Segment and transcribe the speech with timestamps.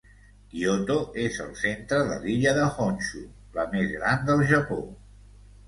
[0.53, 3.23] Kyoto és al centre de l'illa de Honshu,
[3.61, 4.83] la més gran del Japó.